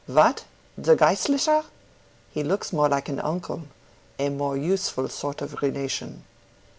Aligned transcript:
"What! 0.07 0.45
the 0.79 0.95
Geistlicher? 0.95 1.63
He 2.31 2.41
looks 2.43 2.73
more 2.73 2.89
like 2.89 3.07
an 3.07 3.19
uncle—a 3.19 4.29
more 4.29 4.57
useful 4.57 5.07
sort 5.09 5.43
of 5.43 5.61
relation." 5.61 6.23